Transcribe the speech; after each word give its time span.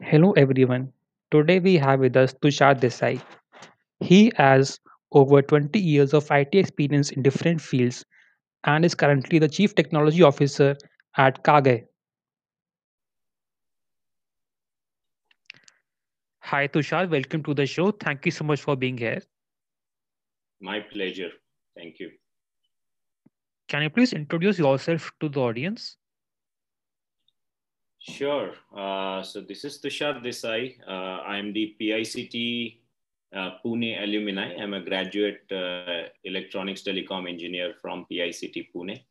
Hello 0.00 0.30
everyone. 0.32 0.92
Today 1.32 1.58
we 1.58 1.74
have 1.74 1.98
with 1.98 2.16
us 2.16 2.32
Tushar 2.34 2.78
Desai. 2.80 3.20
He 3.98 4.30
has 4.36 4.78
over 5.10 5.42
20 5.42 5.76
years 5.80 6.14
of 6.14 6.30
IT 6.30 6.54
experience 6.54 7.10
in 7.10 7.20
different 7.20 7.60
fields 7.60 8.04
and 8.62 8.84
is 8.84 8.94
currently 8.94 9.40
the 9.40 9.48
Chief 9.48 9.74
Technology 9.74 10.22
Officer 10.22 10.76
at 11.16 11.42
Kage. 11.42 11.82
Hi 16.42 16.68
Tushar, 16.68 17.10
welcome 17.10 17.42
to 17.42 17.52
the 17.52 17.66
show. 17.66 17.90
Thank 17.90 18.24
you 18.24 18.30
so 18.30 18.44
much 18.44 18.60
for 18.60 18.76
being 18.76 18.96
here. 18.96 19.20
My 20.60 20.78
pleasure. 20.78 21.30
Thank 21.76 21.98
you. 21.98 22.12
Can 23.68 23.82
you 23.82 23.90
please 23.90 24.12
introduce 24.12 24.60
yourself 24.60 25.10
to 25.18 25.28
the 25.28 25.40
audience? 25.40 25.96
Sure. 28.00 28.52
Uh, 28.76 29.22
so 29.22 29.40
this 29.40 29.64
is 29.64 29.80
Tushar 29.80 30.22
Desai. 30.22 30.78
Uh, 30.86 31.22
I'm 31.26 31.52
the 31.52 31.74
PICT 31.80 32.78
uh, 33.34 33.50
Pune 33.64 34.00
alumni. 34.02 34.54
I'm 34.54 34.74
a 34.74 34.80
graduate 34.80 35.42
uh, 35.50 36.08
electronics 36.22 36.82
telecom 36.82 37.28
engineer 37.28 37.74
from 37.82 38.06
PICT 38.10 38.68
Pune. 38.74 39.02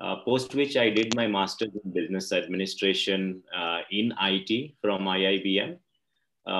Uh, 0.00 0.16
post 0.24 0.54
which 0.56 0.76
I 0.76 0.90
did 0.90 1.14
my 1.14 1.28
master's 1.28 1.70
in 1.84 1.92
business 1.92 2.32
administration 2.32 3.40
uh, 3.56 3.82
in 3.92 4.12
IT 4.20 4.74
from 4.82 5.02
IIBM. 5.02 5.78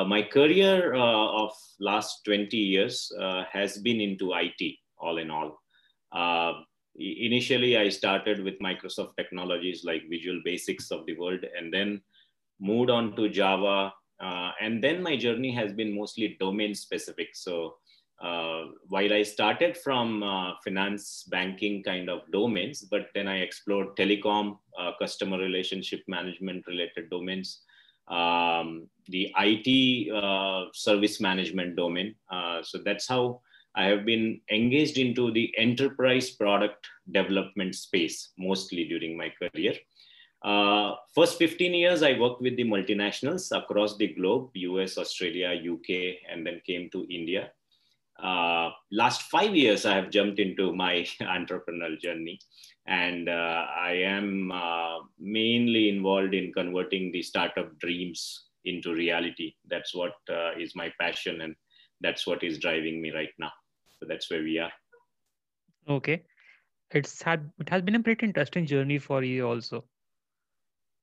my 0.07 0.23
career 0.23 0.95
of 0.95 1.51
last 1.81 2.25
20 2.25 2.57
years 2.57 3.13
has 3.53 3.79
been 3.79 4.01
into 4.01 4.33
IT, 4.35 4.77
all 4.97 5.19
in 5.19 5.31
all 5.31 5.61
initially 6.99 7.77
i 7.77 7.89
started 7.89 8.43
with 8.45 8.59
microsoft 8.61 9.17
technologies 9.17 9.85
like 9.85 10.03
visual 10.09 10.41
basics 10.45 10.91
of 10.91 11.05
the 11.07 11.17
world 11.19 11.45
and 11.59 11.73
then 11.73 12.01
moved 12.61 12.91
on 12.91 13.15
to 13.17 13.29
java 13.29 13.93
uh, 14.21 14.53
and 14.61 14.83
then 14.83 15.03
my 15.03 15.17
journey 15.17 15.53
has 15.53 15.73
been 15.73 15.93
mostly 15.95 16.37
domain 16.39 16.73
specific. 16.73 17.31
So 17.35 17.75
uh, 18.23 18.67
while 18.87 19.13
i 19.13 19.23
started 19.23 19.77
from 19.77 20.23
uh, 20.23 20.53
finance 20.63 21.25
banking 21.31 21.83
kind 21.83 22.09
of 22.09 22.21
domains 22.31 22.83
but 22.83 23.09
then 23.13 23.27
i 23.27 23.39
explored 23.39 23.89
telecom 23.97 24.57
uh, 24.79 24.93
customer 25.01 25.37
relationship 25.37 26.01
management 26.07 26.65
related 26.69 27.11
domains 27.11 27.63
um, 28.09 28.89
the 29.09 29.33
it 29.37 30.13
uh, 30.15 30.67
service 30.73 31.21
management 31.21 31.77
domain. 31.77 32.15
Uh, 32.31 32.63
so 32.63 32.79
that's 32.85 33.09
how 33.09 33.41
I 33.77 33.85
have 33.85 34.05
been 34.05 34.41
engaged 34.51 34.99
into 34.99 35.33
the 35.33 35.53
enterprise 35.59 36.31
product 36.31 36.87
development 37.11 37.75
space 37.75 38.31
mostly 38.39 38.85
during 38.85 39.17
my 39.17 39.31
career. 39.31 39.75
Uh, 40.45 40.95
first 41.15 41.39
15 41.39 41.73
years, 41.73 42.03
I 42.03 42.19
worked 42.19 42.43
with 42.43 42.57
the 42.57 42.65
multinationals 42.65 43.51
across 43.57 43.97
the 43.97 44.09
globe, 44.09 44.51
US, 44.55 44.99
Australia, 44.99 45.49
UK, 45.49 46.19
and 46.31 46.47
then 46.47 46.61
came 46.67 46.91
to 46.91 47.07
India. 47.11 47.51
Uh, 48.23 48.71
last 48.93 49.23
five 49.23 49.55
years, 49.57 49.87
I 49.87 49.95
have 49.97 50.11
jumped 50.11 50.39
into 50.39 50.73
my 50.73 51.07
entrepreneurial 51.23 51.99
journey. 51.99 52.39
And 52.87 53.29
uh, 53.29 53.67
I 53.77 53.93
am 53.93 54.53
uh, 54.53 54.99
mainly 55.19 55.89
involved 55.89 56.35
in 56.35 56.53
converting 56.53 57.11
the 57.11 57.23
startup 57.23 57.77
dreams 57.79 58.45
into 58.65 58.95
reality. 58.95 59.55
That's 59.69 59.95
what 59.95 60.13
uh, 60.31 60.53
is 60.59 60.77
my 60.77 60.93
passion, 61.01 61.41
and 61.41 61.57
that's 62.01 62.27
what 62.27 62.43
is 62.45 62.59
driving 62.59 63.01
me 63.01 63.11
right 63.11 63.33
now. 63.39 63.51
So 63.99 64.07
that's 64.09 64.31
where 64.31 64.43
we 64.43 64.59
are. 64.59 64.73
Okay. 65.89 66.23
It's 66.91 67.23
had 67.23 67.51
it 67.59 67.69
has 67.69 67.83
been 67.83 67.95
a 67.95 68.03
pretty 68.03 68.27
interesting 68.27 68.67
journey 68.67 68.99
for 68.99 69.23
you 69.23 69.47
also. 69.47 69.85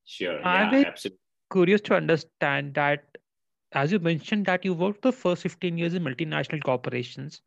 Sure. 0.05 0.41
I'm 0.45 0.73
yeah, 0.73 0.87
absolutely. 0.87 1.19
curious 1.51 1.81
to 1.81 1.95
understand 1.95 2.73
that 2.75 3.03
as 3.73 3.91
you 3.91 3.99
mentioned 3.99 4.45
that 4.45 4.65
you 4.65 4.73
worked 4.73 5.01
the 5.01 5.11
first 5.11 5.43
15 5.43 5.77
years 5.77 5.93
in 5.93 6.03
multinational 6.03 6.63
corporations 6.63 7.41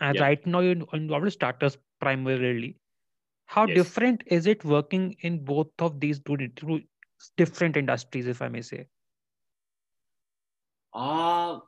and 0.00 0.16
yeah. 0.16 0.22
right 0.22 0.46
now 0.46 0.60
you're 0.60 0.76
involved 0.92 1.24
with 1.24 1.32
startups 1.32 1.78
primarily 2.00 2.76
how 3.46 3.66
yes. 3.66 3.76
different 3.76 4.22
is 4.26 4.46
it 4.46 4.64
working 4.64 5.16
in 5.20 5.42
both 5.44 5.68
of 5.78 5.98
these 6.00 6.20
two, 6.20 6.36
two 6.56 6.80
different 7.36 7.76
industries 7.76 8.26
if 8.26 8.42
i 8.42 8.48
may 8.48 8.60
say 8.60 8.86
uh 10.94 11.58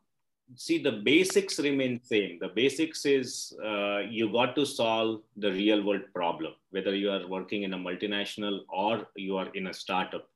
see 0.56 0.78
the 0.82 0.92
basics 0.92 1.58
remain 1.58 2.00
same. 2.02 2.38
The 2.40 2.48
basics 2.48 3.04
is 3.04 3.52
uh, 3.64 4.00
you 4.00 4.32
got 4.32 4.54
to 4.56 4.64
solve 4.64 5.22
the 5.36 5.52
real 5.52 5.82
world 5.84 6.02
problem 6.14 6.52
whether 6.70 6.94
you 6.94 7.10
are 7.10 7.26
working 7.26 7.64
in 7.64 7.74
a 7.74 7.78
multinational 7.78 8.60
or 8.68 9.08
you 9.16 9.36
are 9.36 9.48
in 9.54 9.68
a 9.68 9.74
startup. 9.74 10.28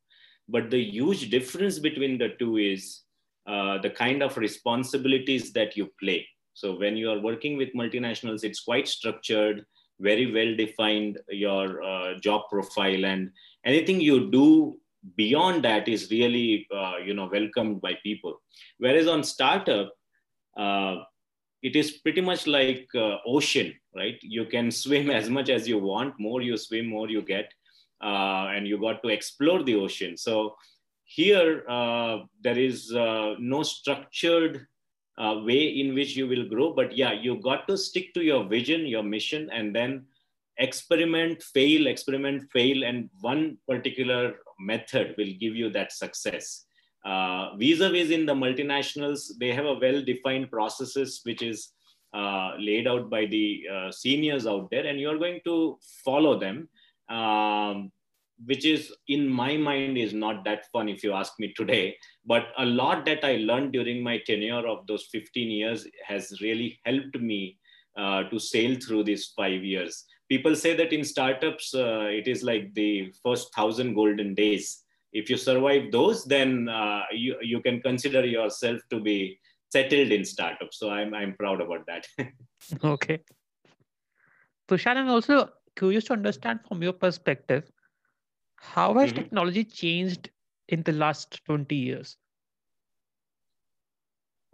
But 0.49 0.71
the 0.71 0.83
huge 0.83 1.31
difference 1.31 1.79
between 1.79 2.19
the 2.19 2.31
two 2.39 2.57
is 2.57 3.03
uh, 3.47 3.79
the 3.79 3.91
kind 3.91 4.23
of 4.23 4.37
responsibilities 4.37 5.53
that 5.53 5.77
you 5.77 5.91
play. 6.01 6.27
So 6.55 6.77
when 6.77 6.97
you 6.97 7.11
are 7.11 7.21
working 7.21 7.57
with 7.57 7.75
multinationals 7.75 8.45
it's 8.45 8.61
quite 8.61 8.89
structured 8.89 9.65
very 10.01 10.33
well 10.33 10.57
defined 10.57 11.19
your 11.29 11.83
uh, 11.83 12.19
job 12.19 12.43
profile 12.51 13.05
and 13.05 13.31
anything 13.65 14.01
you 14.01 14.31
do 14.31 14.77
beyond 15.17 15.65
that 15.65 15.87
is 15.87 16.11
really 16.11 16.67
uh, 16.75 16.97
you 17.05 17.15
know 17.15 17.29
welcomed 17.31 17.81
by 17.81 17.95
people. 18.03 18.41
Whereas 18.79 19.07
on 19.07 19.23
startup 19.23 19.93
uh, 20.57 20.97
it 21.63 21.77
is 21.77 21.93
pretty 21.93 22.21
much 22.21 22.47
like 22.47 22.87
uh, 22.95 23.17
ocean, 23.27 23.73
right? 23.97 24.19
You 24.23 24.45
can 24.45 24.71
swim 24.71 25.11
as 25.11 25.31
much 25.31 25.49
as 25.49 25.67
you 25.67 25.79
want. 25.79 26.15
More 26.21 26.43
you 26.43 26.57
swim, 26.57 26.87
more 26.87 27.09
you 27.09 27.23
get, 27.23 27.51
uh, 28.03 28.53
and 28.55 28.69
you 28.69 28.79
got 28.79 29.03
to 29.03 29.09
explore 29.09 29.63
the 29.63 29.75
ocean. 29.77 30.17
So 30.17 30.57
here 31.05 31.65
uh, 31.69 32.19
there 32.43 32.59
is 32.59 32.93
uh, 32.93 33.35
no 33.39 33.63
structured 33.63 34.67
uh, 35.17 35.41
way 35.45 35.69
in 35.69 35.95
which 35.95 36.17
you 36.17 36.29
will 36.29 36.49
grow. 36.49 36.75
But 36.75 36.97
yeah, 36.97 37.13
you 37.13 37.41
got 37.41 37.67
to 37.69 37.79
stick 37.79 38.13
to 38.15 38.23
your 38.23 38.45
vision, 38.45 38.87
your 38.87 39.03
mission, 39.03 39.49
and 39.51 39.75
then 39.75 40.05
experiment, 40.59 41.43
fail, 41.43 41.87
experiment, 41.87 42.45
fail, 42.53 42.85
and 42.85 43.09
one 43.21 43.57
particular 43.67 44.35
method 44.61 45.15
will 45.17 45.33
give 45.41 45.57
you 45.57 45.71
that 45.71 45.93
success 45.93 46.64
uh, 47.05 47.55
vis-a-vis 47.57 48.11
in 48.11 48.27
the 48.27 48.35
multinationals, 48.35 49.31
they 49.39 49.53
have 49.53 49.67
a 49.67 49.75
well-defined 49.75 50.51
processes 50.51 51.21
which 51.25 51.43
is 51.43 51.71
uh, 52.15 52.53
laid 52.59 52.87
out 52.87 53.11
by 53.11 53.27
the 53.27 53.63
uh, 53.73 53.91
seniors 53.91 54.47
out 54.47 54.71
there, 54.71 54.87
and 54.87 55.01
you're 55.01 55.19
going 55.19 55.41
to 55.45 55.79
follow 56.05 56.39
them. 56.39 56.69
Um, 57.09 57.93
which 58.47 58.65
is 58.65 58.93
in 59.09 59.29
my 59.29 59.57
mind 59.57 59.97
is 59.97 60.13
not 60.13 60.45
that 60.45 60.67
fun 60.73 60.89
if 60.89 61.05
you 61.05 61.13
ask 61.13 61.35
me 61.39 61.53
today 61.57 61.97
but 62.27 62.49
a 62.59 62.65
lot 62.65 63.05
that 63.05 63.25
i 63.25 63.37
learned 63.37 63.73
during 63.73 64.03
my 64.03 64.19
tenure 64.27 64.67
of 64.67 64.87
those 64.87 65.07
15 65.13 65.51
years 65.51 65.87
has 66.05 66.41
really 66.41 66.79
helped 66.85 67.19
me 67.21 67.59
uh, 67.97 68.25
to 68.25 68.39
sail 68.39 68.77
through 68.77 69.05
these 69.05 69.33
five 69.37 69.63
years 69.63 70.05
people 70.29 70.57
say 70.57 70.75
that 70.75 70.93
in 70.93 71.05
startups 71.05 71.75
uh, 71.75 72.07
it 72.11 72.27
is 72.27 72.43
like 72.43 72.75
the 72.75 73.13
first 73.23 73.55
thousand 73.55 73.95
golden 73.95 74.35
days 74.35 74.84
if 75.15 75.31
you 75.31 75.37
survive 75.37 75.93
those, 75.93 76.25
then 76.25 76.69
uh, 76.69 77.03
you, 77.13 77.37
you 77.41 77.61
can 77.63 77.81
consider 77.81 78.27
yourself 78.27 78.81
to 78.91 79.01
be 79.01 79.39
settled 79.73 80.11
in 80.11 80.25
startups. 80.25 80.79
So 80.79 80.91
I'm, 80.91 81.15
I'm 81.15 81.35
proud 81.35 81.61
about 81.61 81.87
that. 81.87 82.07
okay. 82.85 83.21
So 84.69 84.77
Shannon, 84.77 85.09
also 85.09 85.51
curious 85.77 86.05
to 86.05 86.15
understand 86.15 86.61
from 86.67 86.83
your 86.83 86.93
perspective, 86.93 87.71
how 88.57 88.95
has 88.95 89.11
mm-hmm. 89.11 89.23
technology 89.23 89.65
changed 89.65 90.31
in 90.69 90.83
the 90.83 90.93
last 90.93 91.41
20 91.45 91.75
years? 91.77 92.17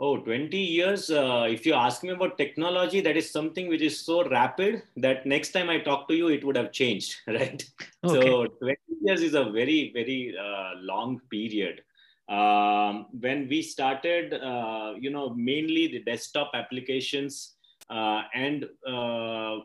Oh, 0.02 0.16
20 0.16 0.56
years. 0.56 1.10
Uh, 1.10 1.46
if 1.46 1.66
you 1.66 1.74
ask 1.74 2.02
me 2.02 2.08
about 2.08 2.38
technology, 2.38 3.02
that 3.02 3.18
is 3.18 3.30
something 3.30 3.68
which 3.68 3.82
is 3.82 4.00
so 4.00 4.26
rapid 4.26 4.82
that 4.96 5.26
next 5.26 5.50
time 5.52 5.68
I 5.68 5.78
talk 5.78 6.08
to 6.08 6.14
you, 6.14 6.28
it 6.28 6.42
would 6.42 6.56
have 6.56 6.72
changed, 6.72 7.16
right? 7.26 7.62
Okay. 8.02 8.30
So 8.30 8.46
20 8.46 8.78
years 9.02 9.20
is 9.20 9.34
a 9.34 9.44
very, 9.44 9.92
very 9.92 10.34
uh, 10.40 10.80
long 10.80 11.20
period. 11.30 11.82
Um, 12.30 13.08
when 13.20 13.46
we 13.48 13.60
started, 13.60 14.32
uh, 14.32 14.94
you 14.98 15.10
know, 15.10 15.34
mainly 15.34 15.88
the 15.88 16.02
desktop 16.04 16.52
applications 16.54 17.56
uh, 17.90 18.22
and 18.34 18.64
uh, 18.88 19.58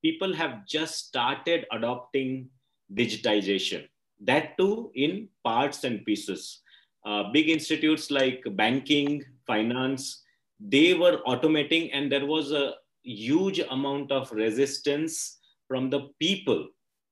people 0.00 0.32
have 0.32 0.64
just 0.64 1.08
started 1.08 1.66
adopting 1.72 2.50
digitization. 2.94 3.88
That 4.20 4.56
too 4.56 4.92
in 4.94 5.28
parts 5.42 5.82
and 5.82 6.04
pieces. 6.04 6.60
Uh, 7.06 7.30
big 7.30 7.48
institutes 7.48 8.10
like 8.10 8.42
banking, 8.56 9.24
finance, 9.46 10.24
they 10.58 10.92
were 10.92 11.18
automating, 11.24 11.88
and 11.92 12.10
there 12.10 12.26
was 12.26 12.50
a 12.50 12.74
huge 13.04 13.60
amount 13.70 14.10
of 14.10 14.32
resistance 14.32 15.38
from 15.68 15.88
the 15.88 16.08
people 16.18 16.66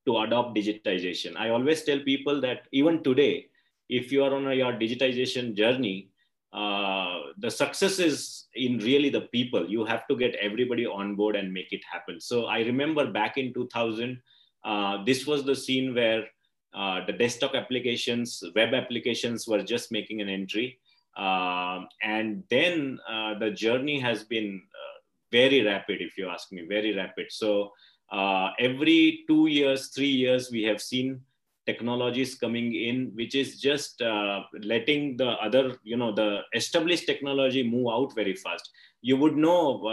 to 0.05 0.19
adopt 0.19 0.57
digitization. 0.57 1.37
I 1.37 1.51
always 1.51 1.85
tell 1.85 2.01
people 2.01 2.41
that 2.41 2.67
even 2.73 3.05
today, 3.05 3.47
if 3.89 4.11
you 4.11 4.25
are 4.25 4.35
on 4.35 4.49
a, 4.49 4.55
your 4.55 4.73
digitization 4.73 5.55
journey, 5.55 6.11
uh, 6.53 7.21
the 7.39 7.51
success 7.51 8.01
is 8.01 8.47
in 8.55 8.79
really 8.79 9.11
the 9.11 9.23
people. 9.33 9.69
You 9.69 9.85
have 9.85 10.09
to 10.09 10.17
get 10.17 10.35
everybody 10.35 10.87
on 10.87 11.15
board 11.15 11.37
and 11.37 11.53
make 11.53 11.73
it 11.73 11.83
happen. 11.91 12.21
So 12.21 12.47
I 12.47 12.61
remember 12.61 13.13
back 13.13 13.37
in 13.39 13.55
2000, 13.55 14.21
uh, 14.65 15.05
this 15.05 15.25
was 15.25 15.45
the 15.45 15.55
scene 15.55 15.95
where 15.95 16.25
Uh, 16.75 17.07
the 17.07 17.13
desktop 17.13 17.55
applications, 17.55 18.43
web 18.57 18.75
applications 18.75 19.47
were 19.47 19.63
just 19.63 19.93
making 19.93 20.21
an 20.21 20.29
entry. 20.29 20.79
Uh, 21.17 21.83
and 22.03 22.43
then 22.51 22.99
uh, 23.09 23.39
the 23.39 23.51
journey 23.51 24.01
has 24.01 24.25
been 24.25 24.61
uh, 24.75 24.99
very 25.31 25.63
rapid, 25.63 26.01
if 26.01 26.19
you 26.19 26.29
ask 26.29 26.51
me, 26.51 26.67
very 26.69 26.95
rapid. 26.95 27.27
So 27.31 27.71
uh, 28.11 28.51
every 28.59 29.25
two 29.29 29.47
years, 29.47 29.89
three 29.89 30.11
years, 30.11 30.51
we 30.51 30.65
have 30.65 30.83
seen 30.83 31.21
technologies 31.65 32.35
coming 32.35 32.75
in, 32.75 33.13
which 33.15 33.37
is 33.37 33.61
just 33.61 34.03
uh, 34.03 34.43
letting 34.63 35.17
the 35.17 35.31
other, 35.41 35.77
you 35.85 35.97
know, 35.97 36.13
the 36.13 36.41
established 36.55 37.07
technology 37.07 37.63
move 37.63 37.89
out 37.89 38.15
very 38.15 38.35
fast. 38.35 38.69
You 39.01 39.17
would 39.19 39.37
know, 39.37 39.87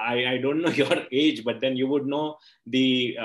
I, 0.00 0.26
I 0.26 0.38
don't 0.38 0.62
know 0.62 0.70
your 0.82 1.04
age, 1.12 1.44
but 1.44 1.60
then 1.60 1.76
you 1.76 1.86
would 1.88 2.06
know 2.06 2.38
the 2.66 3.16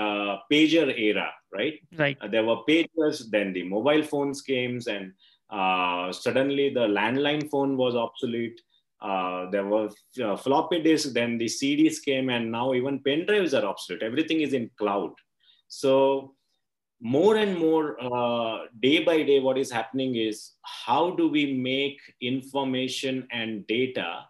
pager 0.51 0.93
era, 0.95 1.31
right? 1.53 1.79
Right. 1.97 2.17
Uh, 2.21 2.27
there 2.27 2.43
were 2.43 2.57
pagers, 2.67 3.29
then 3.29 3.53
the 3.53 3.63
mobile 3.63 4.03
phones 4.03 4.41
came, 4.41 4.79
and 4.87 5.13
uh, 5.49 6.11
suddenly 6.11 6.69
the 6.69 6.87
landline 6.87 7.49
phone 7.49 7.77
was 7.77 7.95
obsolete. 7.95 8.59
Uh, 9.01 9.49
there 9.51 9.65
were 9.65 9.89
uh, 10.23 10.35
floppy 10.35 10.81
disks, 10.81 11.13
then 11.13 11.37
the 11.37 11.45
CDs 11.45 12.03
came, 12.03 12.29
and 12.29 12.51
now 12.51 12.73
even 12.73 12.99
pen 13.03 13.25
drives 13.25 13.53
are 13.53 13.65
obsolete. 13.65 14.03
Everything 14.03 14.41
is 14.41 14.53
in 14.53 14.69
cloud. 14.77 15.11
So 15.67 16.33
more 16.99 17.35
and 17.37 17.57
more 17.57 17.97
uh, 18.01 18.65
day 18.81 19.03
by 19.03 19.21
day 19.21 19.39
what 19.39 19.57
is 19.57 19.71
happening 19.71 20.15
is 20.15 20.53
how 20.63 21.11
do 21.11 21.27
we 21.27 21.53
make 21.53 21.99
information 22.21 23.27
and 23.31 23.67
data 23.67 24.21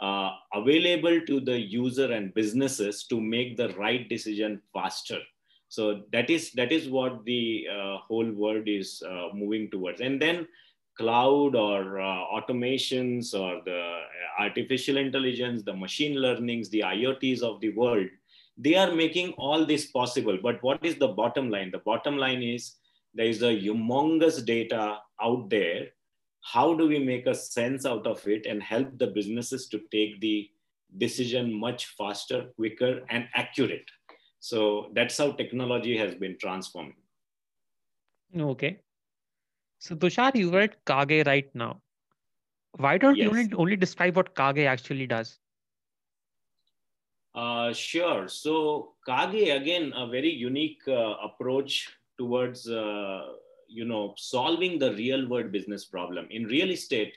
uh, 0.00 0.30
available 0.54 1.20
to 1.26 1.40
the 1.40 1.58
user 1.58 2.12
and 2.12 2.34
businesses 2.34 3.04
to 3.04 3.20
make 3.20 3.56
the 3.56 3.68
right 3.74 4.08
decision 4.08 4.60
faster 4.72 5.20
so 5.70 6.02
that 6.12 6.28
is 6.28 6.50
that 6.52 6.72
is 6.72 6.88
what 6.88 7.24
the 7.24 7.66
uh, 7.72 7.96
whole 8.06 8.30
world 8.30 8.64
is 8.66 9.02
uh, 9.08 9.28
moving 9.32 9.70
towards. 9.70 10.00
And 10.02 10.20
then 10.20 10.46
cloud 10.98 11.54
or 11.54 12.00
uh, 12.00 12.24
automations 12.36 13.32
or 13.32 13.62
the 13.64 14.00
artificial 14.38 14.98
intelligence 14.98 15.62
the 15.62 15.72
machine 15.72 16.16
learnings 16.16 16.68
the 16.68 16.82
iots 16.82 17.40
of 17.40 17.60
the 17.60 17.70
world 17.70 18.08
they 18.60 18.74
are 18.74 18.94
making 18.94 19.32
all 19.38 19.64
this 19.64 19.86
possible. 19.86 20.38
But 20.42 20.62
what 20.62 20.84
is 20.84 20.96
the 20.96 21.08
bottom 21.08 21.50
line? 21.50 21.70
The 21.70 21.78
bottom 21.78 22.18
line 22.18 22.42
is 22.42 22.74
there 23.14 23.26
is 23.26 23.42
a 23.42 23.58
humongous 23.58 24.44
data 24.44 24.98
out 25.20 25.48
there. 25.48 25.88
How 26.42 26.74
do 26.74 26.86
we 26.86 26.98
make 26.98 27.26
a 27.26 27.34
sense 27.34 27.86
out 27.86 28.06
of 28.06 28.26
it 28.28 28.44
and 28.46 28.62
help 28.62 28.98
the 28.98 29.06
businesses 29.06 29.66
to 29.68 29.80
take 29.90 30.20
the 30.20 30.50
decision 30.98 31.52
much 31.52 31.86
faster 31.86 32.50
quicker 32.56 33.00
and 33.08 33.28
accurate 33.34 33.88
so 34.40 34.90
that's 34.94 35.18
how 35.18 35.30
technology 35.32 35.96
has 35.96 36.14
been 36.14 36.36
transforming 36.38 36.96
okay 38.40 38.80
so 39.78 39.94
tushar 39.94 40.34
you 40.34 40.50
were 40.50 40.64
at 40.68 40.76
kage 40.84 41.26
right 41.26 41.54
now 41.54 41.70
why 42.76 42.96
don't 42.96 43.16
yes. 43.16 43.32
you 43.32 43.56
only, 43.56 43.76
describe 43.76 44.16
what 44.16 44.34
kage 44.34 44.64
actually 44.74 45.06
does 45.06 45.38
uh, 47.34 47.72
sure. 47.72 48.26
So 48.28 48.94
Kage 49.06 49.48
again 49.50 49.92
a 49.94 50.06
very 50.06 50.30
unique 50.30 50.82
uh, 50.88 51.14
approach 51.22 51.88
towards 52.18 52.68
uh, 52.68 53.26
you 53.68 53.84
know 53.84 54.14
solving 54.16 54.78
the 54.78 54.92
real 54.94 55.28
world 55.28 55.52
business 55.52 55.84
problem 55.84 56.26
in 56.30 56.44
real 56.44 56.70
estate. 56.70 57.16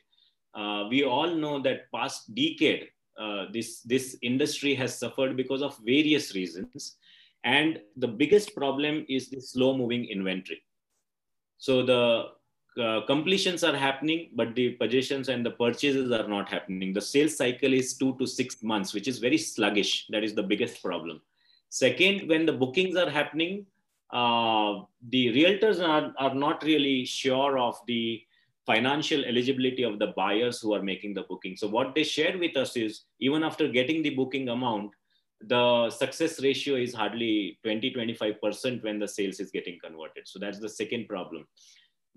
Uh, 0.53 0.85
we 0.87 1.03
all 1.03 1.33
know 1.33 1.59
that 1.59 1.91
past 1.91 2.35
decade 2.35 2.89
uh, 3.17 3.45
this 3.51 3.81
this 3.81 4.17
industry 4.21 4.75
has 4.75 4.97
suffered 4.97 5.35
because 5.35 5.61
of 5.61 5.77
various 5.83 6.35
reasons, 6.35 6.97
and 7.43 7.79
the 7.97 8.07
biggest 8.07 8.55
problem 8.55 9.05
is 9.09 9.29
the 9.29 9.41
slow 9.41 9.77
moving 9.77 10.05
inventory. 10.05 10.63
So 11.57 11.85
the 11.85 12.29
uh, 12.81 13.05
completions 13.05 13.63
are 13.63 13.75
happening, 13.75 14.31
but 14.35 14.55
the 14.55 14.71
possessions 14.71 15.29
and 15.29 15.45
the 15.45 15.51
purchases 15.51 16.11
are 16.11 16.27
not 16.27 16.49
happening. 16.49 16.93
The 16.93 17.01
sales 17.01 17.37
cycle 17.37 17.73
is 17.73 17.95
two 17.95 18.15
to 18.17 18.25
six 18.25 18.63
months, 18.63 18.93
which 18.93 19.07
is 19.07 19.19
very 19.19 19.37
sluggish. 19.37 20.07
That 20.09 20.23
is 20.23 20.33
the 20.33 20.43
biggest 20.43 20.81
problem. 20.81 21.21
Second, 21.69 22.27
when 22.29 22.45
the 22.45 22.53
bookings 22.53 22.95
are 22.95 23.09
happening, 23.09 23.65
uh, 24.11 24.81
the 25.09 25.27
realtors 25.33 25.81
are, 25.81 26.13
are 26.17 26.35
not 26.35 26.63
really 26.63 27.05
sure 27.05 27.57
of 27.57 27.79
the 27.87 28.21
financial 28.65 29.25
eligibility 29.25 29.83
of 29.83 29.99
the 29.99 30.07
buyers 30.15 30.59
who 30.61 30.73
are 30.73 30.81
making 30.81 31.13
the 31.13 31.23
booking. 31.23 31.57
So 31.57 31.67
what 31.67 31.93
they 31.95 32.03
share 32.03 32.37
with 32.37 32.55
us 32.55 32.77
is 32.77 33.01
even 33.19 33.43
after 33.43 33.67
getting 33.67 34.01
the 34.01 34.11
booking 34.11 34.49
amount, 34.49 34.91
the 35.47 35.89
success 35.89 36.41
ratio 36.41 36.75
is 36.75 36.93
hardly 36.93 37.57
20 37.63 37.93
25% 37.93 38.83
when 38.83 38.99
the 38.99 39.07
sales 39.07 39.39
is 39.39 39.51
getting 39.51 39.77
converted 39.83 40.25
so 40.25 40.39
that's 40.39 40.59
the 40.59 40.69
second 40.69 41.07
problem 41.07 41.45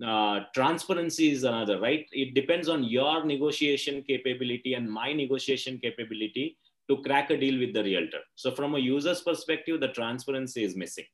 uh, 0.04 0.40
transparency 0.54 1.30
is 1.30 1.44
another, 1.44 1.80
right? 1.80 2.06
It 2.12 2.34
depends 2.34 2.68
on 2.68 2.84
your 2.84 3.24
negotiation 3.24 4.02
capability 4.02 4.74
and 4.74 4.90
my 4.90 5.12
negotiation 5.12 5.78
capability 5.78 6.58
to 6.88 7.02
crack 7.02 7.30
a 7.30 7.36
deal 7.36 7.58
with 7.58 7.72
the 7.72 7.82
realtor. 7.82 8.20
So 8.34 8.54
from 8.54 8.74
a 8.74 8.78
user's 8.78 9.22
perspective, 9.22 9.80
the 9.80 9.88
transparency 9.88 10.64
is 10.64 10.76
missing. 10.76 11.06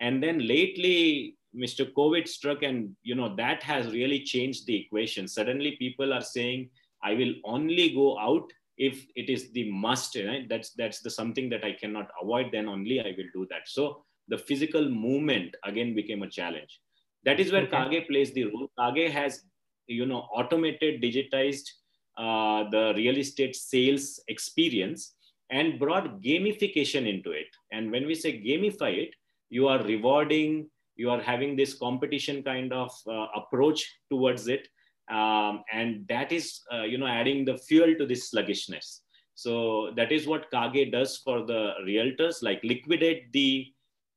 And 0.00 0.22
then 0.22 0.46
lately, 0.46 1.36
Mr. 1.54 1.92
COVID 1.92 2.26
struck, 2.26 2.62
and 2.62 2.96
you 3.02 3.14
know 3.14 3.36
that 3.36 3.62
has 3.62 3.92
really 3.92 4.20
changed 4.24 4.66
the 4.66 4.74
equation. 4.74 5.28
Suddenly, 5.28 5.76
people 5.76 6.12
are 6.12 6.20
saying, 6.20 6.70
"I 7.02 7.14
will 7.14 7.34
only 7.44 7.90
go 7.90 8.18
out 8.18 8.52
if 8.76 9.06
it 9.16 9.30
is 9.30 9.50
the 9.52 9.70
must." 9.70 10.16
Right? 10.16 10.48
That's 10.48 10.70
that's 10.70 11.00
the 11.00 11.10
something 11.10 11.48
that 11.50 11.64
I 11.64 11.72
cannot 11.72 12.08
avoid. 12.20 12.50
Then 12.52 12.68
only 12.68 13.00
I 13.00 13.14
will 13.16 13.30
do 13.32 13.46
that. 13.50 13.66
So 13.66 14.04
the 14.28 14.38
physical 14.38 14.88
movement 14.88 15.54
again 15.64 15.94
became 15.94 16.22
a 16.22 16.30
challenge 16.30 16.80
that 17.24 17.40
is 17.40 17.52
where 17.52 17.62
okay. 17.62 17.82
kage 17.90 18.06
plays 18.08 18.32
the 18.32 18.44
role 18.44 18.68
kage 18.78 19.10
has 19.12 19.42
you 19.86 20.06
know 20.06 20.22
automated 20.40 21.02
digitized 21.02 21.68
uh, 22.16 22.68
the 22.70 22.84
real 22.96 23.18
estate 23.18 23.56
sales 23.56 24.20
experience 24.28 25.14
and 25.50 25.78
brought 25.78 26.20
gamification 26.22 27.08
into 27.14 27.30
it 27.30 27.46
and 27.72 27.90
when 27.90 28.06
we 28.06 28.14
say 28.14 28.32
gamify 28.46 28.92
it 29.04 29.14
you 29.50 29.68
are 29.68 29.82
rewarding 29.82 30.68
you 30.96 31.10
are 31.10 31.20
having 31.20 31.56
this 31.56 31.74
competition 31.74 32.42
kind 32.42 32.72
of 32.72 32.90
uh, 33.08 33.26
approach 33.40 33.80
towards 34.10 34.48
it 34.48 34.68
um, 35.10 35.62
and 35.72 36.06
that 36.08 36.32
is 36.32 36.60
uh, 36.72 36.82
you 36.82 36.98
know 36.98 37.06
adding 37.06 37.44
the 37.44 37.56
fuel 37.58 37.94
to 37.94 38.06
this 38.06 38.30
sluggishness 38.30 39.02
so 39.34 39.90
that 39.96 40.12
is 40.12 40.26
what 40.26 40.50
kage 40.50 40.90
does 40.92 41.18
for 41.18 41.44
the 41.44 41.72
realtors 41.84 42.42
like 42.42 42.60
liquidate 42.62 43.32
the 43.32 43.66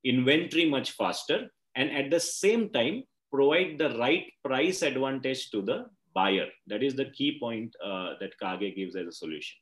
inventory 0.04 0.69
much 0.69 0.92
faster 0.92 1.50
and 1.75 1.92
at 1.92 2.10
the 2.10 2.19
same 2.19 2.69
time 2.69 3.04
provide 3.31 3.78
the 3.78 3.89
right 3.98 4.25
price 4.44 4.81
advantage 4.81 5.51
to 5.51 5.62
the 5.62 5.86
buyer. 6.13 6.48
That 6.68 6.84
is 6.84 6.95
the 6.95 7.06
key 7.18 7.38
point 7.39 7.75
uh, 7.84 8.13
that 8.20 8.38
Kage 8.41 8.75
gives 8.75 8.96
as 8.96 9.08
a 9.08 9.12
solution. 9.12 9.58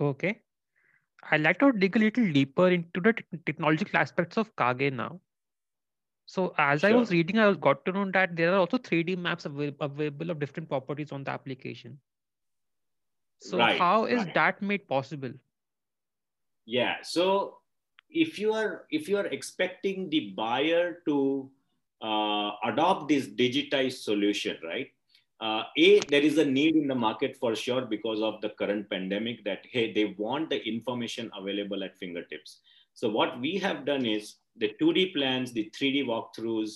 Okay. 0.00 0.40
I'd 1.30 1.42
like 1.42 1.58
to 1.60 1.72
dig 1.72 1.96
a 1.96 1.98
little 1.98 2.32
deeper 2.32 2.68
into 2.68 3.00
the 3.00 3.14
technological 3.46 3.98
aspects 3.98 4.36
of 4.36 4.54
Kage 4.56 4.92
now. 4.92 5.20
So 6.26 6.54
as 6.58 6.80
sure. 6.80 6.90
I 6.90 6.92
was 6.92 7.10
reading, 7.10 7.38
I 7.38 7.52
got 7.54 7.84
to 7.86 7.92
know 7.92 8.10
that 8.10 8.34
there 8.36 8.52
are 8.52 8.58
also 8.58 8.78
3D 8.78 9.16
maps 9.16 9.46
available 9.46 10.30
of 10.30 10.40
different 10.40 10.68
properties 10.68 11.12
on 11.12 11.22
the 11.22 11.30
application. 11.30 11.98
So 13.40 13.58
right, 13.58 13.78
how 13.78 14.06
is 14.06 14.24
right. 14.24 14.34
that 14.34 14.60
made 14.60 14.88
possible? 14.88 15.30
Yeah. 16.64 16.96
So 17.02 17.58
if 18.10 18.38
you 18.38 18.52
are 18.52 18.86
if 18.90 19.08
you 19.08 19.18
are 19.18 19.26
expecting 19.26 20.10
the 20.10 20.32
buyer 20.36 20.98
to 21.06 21.48
uh, 22.02 22.50
adopt 22.64 23.08
this 23.08 23.26
digitized 23.28 24.02
solution, 24.02 24.56
right? 24.64 24.88
Uh, 25.38 25.64
a 25.76 26.00
there 26.08 26.22
is 26.22 26.38
a 26.38 26.44
need 26.44 26.76
in 26.76 26.88
the 26.88 26.94
market 26.94 27.36
for 27.36 27.54
sure 27.54 27.82
because 27.82 28.22
of 28.22 28.40
the 28.40 28.48
current 28.58 28.88
pandemic 28.88 29.44
that 29.44 29.66
hey 29.70 29.92
they 29.92 30.14
want 30.16 30.48
the 30.48 30.66
information 30.66 31.30
available 31.38 31.84
at 31.84 31.94
fingertips 31.98 32.60
so 32.94 33.06
what 33.10 33.38
we 33.38 33.58
have 33.58 33.84
done 33.84 34.06
is 34.06 34.36
the 34.58 34.72
2d 34.80 35.14
plans 35.14 35.52
the 35.52 35.70
3d 35.78 36.06
walkthroughs 36.06 36.70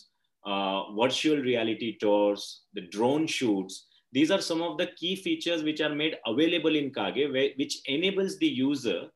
uh, 0.47 0.93
virtual 0.93 1.39
reality 1.39 1.97
tours 1.99 2.63
the 2.75 2.83
drone 2.89 3.27
shoots 3.27 3.87
these 4.13 4.31
are 4.31 4.41
some 4.41 4.61
of 4.63 4.77
the 4.79 4.89
key 4.97 5.15
features 5.15 5.63
which 5.63 5.81
are 5.81 5.95
made 5.95 6.17
available 6.27 6.75
in 6.75 6.91
kage 6.91 7.25
which 7.57 7.81
enables 7.87 8.39
the 8.39 8.49
user 8.49 9.09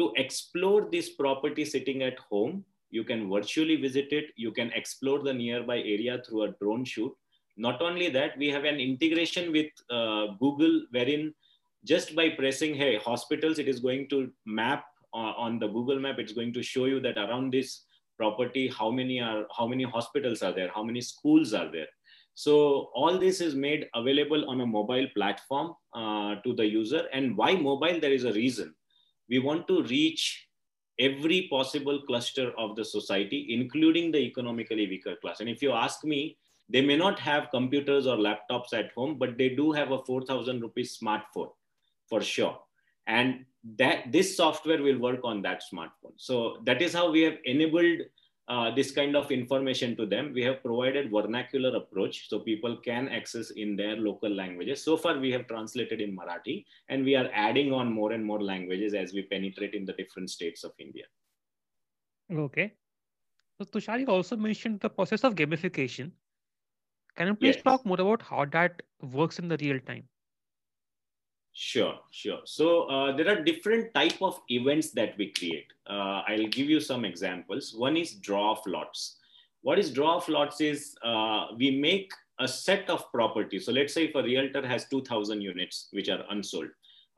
to 0.00 0.12
explore 0.16 0.88
this 0.90 1.10
property 1.10 1.64
sitting 1.64 2.02
at 2.02 2.18
home. 2.18 2.64
You 2.90 3.04
can 3.04 3.30
virtually 3.30 3.76
visit 3.76 4.08
it. 4.12 4.26
You 4.36 4.50
can 4.50 4.72
explore 4.72 5.22
the 5.22 5.34
nearby 5.34 5.78
area 5.78 6.20
through 6.26 6.44
a 6.44 6.52
drone 6.60 6.84
shoot. 6.84 7.12
Not 7.56 7.82
only 7.82 8.08
that 8.08 8.36
we 8.38 8.48
have 8.48 8.64
an 8.64 8.80
integration 8.80 9.52
with 9.52 9.70
uh, 9.90 10.28
google 10.40 10.86
wherein 10.90 11.34
just 11.84 12.14
by 12.16 12.30
pressing 12.30 12.74
hey 12.74 12.96
hospitals 12.96 13.58
it 13.58 13.68
is 13.68 13.80
going 13.80 14.08
to 14.08 14.30
map 14.46 14.84
uh, 15.14 15.32
on 15.44 15.58
the 15.58 15.68
google 15.68 16.00
map. 16.00 16.18
It's 16.18 16.32
going 16.32 16.54
to 16.54 16.62
show 16.62 16.86
you 16.86 17.00
that 17.00 17.18
around 17.18 17.52
this 17.52 17.82
property 18.20 18.66
how 18.80 18.90
many 18.90 19.20
are 19.28 19.44
how 19.56 19.66
many 19.72 19.84
hospitals 19.96 20.42
are 20.48 20.52
there 20.58 20.70
how 20.74 20.84
many 20.90 21.00
schools 21.00 21.54
are 21.60 21.70
there 21.76 21.90
so 22.34 22.54
all 23.00 23.18
this 23.18 23.40
is 23.46 23.54
made 23.54 23.88
available 23.94 24.48
on 24.50 24.60
a 24.60 24.66
mobile 24.66 25.08
platform 25.14 25.72
uh, 25.94 26.34
to 26.44 26.54
the 26.60 26.66
user 26.66 27.02
and 27.12 27.36
why 27.36 27.54
mobile 27.54 27.98
there 28.04 28.16
is 28.20 28.24
a 28.24 28.32
reason 28.32 28.74
we 29.28 29.38
want 29.48 29.66
to 29.68 29.82
reach 29.84 30.24
every 31.00 31.48
possible 31.48 32.00
cluster 32.06 32.52
of 32.58 32.76
the 32.76 32.84
society, 32.84 33.46
including 33.50 34.12
the 34.12 34.18
economically 34.18 34.86
weaker 34.86 35.16
class. 35.16 35.40
And 35.40 35.48
if 35.48 35.62
you 35.62 35.72
ask 35.72 36.04
me, 36.04 36.36
they 36.68 36.82
may 36.82 36.96
not 36.96 37.18
have 37.18 37.50
computers 37.50 38.06
or 38.06 38.16
laptops 38.16 38.72
at 38.74 38.92
home, 38.92 39.18
but 39.18 39.36
they 39.38 39.48
do 39.48 39.72
have 39.72 39.90
a 39.90 40.04
4,000 40.04 40.60
rupees 40.60 40.98
smartphone 41.02 41.50
for 42.08 42.20
sure. 42.20 42.58
And 43.10 43.44
that 43.76 44.10
this 44.12 44.36
software 44.36 44.82
will 44.82 44.98
work 44.98 45.20
on 45.24 45.42
that 45.42 45.62
smartphone. 45.70 46.14
So 46.16 46.58
that 46.64 46.80
is 46.80 46.94
how 46.94 47.10
we 47.10 47.22
have 47.22 47.38
enabled 47.44 48.00
uh, 48.48 48.70
this 48.74 48.90
kind 48.90 49.14
of 49.16 49.30
information 49.30 49.96
to 49.96 50.06
them. 50.06 50.32
We 50.34 50.42
have 50.42 50.62
provided 50.62 51.10
vernacular 51.10 51.76
approach 51.76 52.28
so 52.28 52.40
people 52.40 52.76
can 52.84 53.08
access 53.08 53.50
in 53.50 53.76
their 53.76 53.96
local 53.96 54.30
languages. 54.30 54.82
So 54.82 54.96
far, 54.96 55.18
we 55.18 55.30
have 55.32 55.46
translated 55.46 56.00
in 56.00 56.16
Marathi, 56.16 56.64
and 56.88 57.04
we 57.04 57.14
are 57.14 57.28
adding 57.32 57.72
on 57.72 57.92
more 57.92 58.12
and 58.12 58.24
more 58.24 58.42
languages 58.42 58.94
as 58.94 59.12
we 59.12 59.22
penetrate 59.22 59.74
in 59.74 59.84
the 59.84 59.92
different 59.92 60.30
states 60.30 60.64
of 60.64 60.72
India. 60.78 61.04
Okay. 62.32 62.72
So 63.58 63.66
Tushar, 63.66 64.08
also 64.08 64.36
mentioned 64.36 64.80
the 64.80 64.90
process 64.90 65.22
of 65.22 65.34
gamification. 65.34 66.10
Can 67.16 67.28
you 67.28 67.34
please 67.34 67.56
yes. 67.56 67.62
talk 67.62 67.84
more 67.84 68.00
about 68.00 68.22
how 68.22 68.46
that 68.46 68.82
works 69.02 69.38
in 69.38 69.48
the 69.48 69.58
real 69.58 69.78
time? 69.80 70.04
Sure, 71.52 71.94
sure. 72.10 72.40
So 72.44 72.84
uh, 72.84 73.16
there 73.16 73.28
are 73.28 73.42
different 73.42 73.92
type 73.92 74.22
of 74.22 74.40
events 74.48 74.92
that 74.92 75.16
we 75.18 75.32
create. 75.32 75.66
Uh, 75.88 76.22
I'll 76.26 76.46
give 76.46 76.70
you 76.70 76.80
some 76.80 77.04
examples. 77.04 77.74
One 77.76 77.96
is 77.96 78.14
draw 78.14 78.52
of 78.52 78.60
lots. 78.66 79.18
What 79.62 79.78
is 79.78 79.92
draw 79.92 80.16
of 80.16 80.28
lots 80.28 80.60
is 80.60 80.94
uh, 81.04 81.46
we 81.58 81.78
make 81.80 82.10
a 82.38 82.48
set 82.48 82.88
of 82.88 83.10
properties. 83.12 83.66
So 83.66 83.72
let's 83.72 83.92
say 83.92 84.04
if 84.04 84.14
a 84.14 84.22
realtor 84.22 84.66
has 84.66 84.86
2000 84.86 85.40
units 85.42 85.88
which 85.90 86.08
are 86.08 86.24
unsold, 86.30 86.68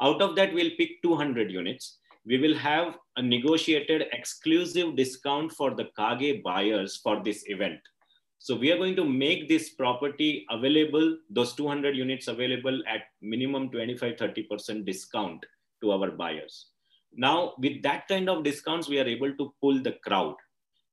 out 0.00 0.20
of 0.20 0.34
that 0.36 0.52
we'll 0.52 0.72
pick 0.76 1.02
200 1.02 1.50
units. 1.50 1.98
We 2.24 2.38
will 2.38 2.56
have 2.56 2.98
a 3.16 3.22
negotiated 3.22 4.06
exclusive 4.12 4.96
discount 4.96 5.52
for 5.52 5.74
the 5.74 5.88
Kage 5.96 6.42
buyers 6.42 6.96
for 6.96 7.22
this 7.22 7.44
event. 7.48 7.80
So 8.42 8.56
we 8.56 8.72
are 8.72 8.76
going 8.76 8.96
to 8.96 9.04
make 9.04 9.48
this 9.48 9.68
property 9.68 10.44
available, 10.50 11.16
those 11.30 11.52
200 11.54 11.94
units 11.94 12.26
available 12.26 12.82
at 12.88 13.02
minimum 13.20 13.70
25, 13.70 14.16
30% 14.16 14.84
discount 14.84 15.46
to 15.80 15.92
our 15.92 16.10
buyers. 16.10 16.66
Now, 17.14 17.54
with 17.58 17.82
that 17.84 18.08
kind 18.08 18.28
of 18.28 18.42
discounts, 18.42 18.88
we 18.88 18.98
are 18.98 19.06
able 19.06 19.32
to 19.36 19.54
pull 19.60 19.80
the 19.80 19.92
crowd. 20.02 20.34